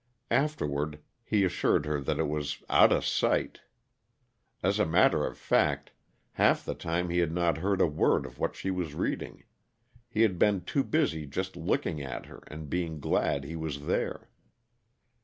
Afterward, 0.31 0.97
he 1.23 1.43
assured 1.45 1.85
her 1.85 2.01
that 2.01 2.17
it 2.17 2.27
was 2.27 2.63
"outa 2.71 3.03
sight." 3.03 3.61
As 4.63 4.79
a 4.79 4.85
matter 4.87 5.27
of 5.27 5.37
fact, 5.37 5.91
half 6.31 6.65
the 6.65 6.73
time 6.73 7.09
he 7.11 7.19
had 7.19 7.31
not 7.31 7.59
heard 7.59 7.81
a 7.81 7.85
word 7.85 8.25
of 8.25 8.39
what 8.39 8.55
she 8.55 8.71
was 8.71 8.95
reading; 8.95 9.43
he 10.09 10.23
had 10.23 10.39
been 10.39 10.61
too 10.61 10.83
busy 10.83 11.27
just 11.27 11.55
looking 11.55 12.01
at 12.01 12.25
her 12.25 12.41
and 12.47 12.67
being 12.67 12.99
glad 12.99 13.43
he 13.43 13.55
was 13.55 13.85
there. 13.85 14.27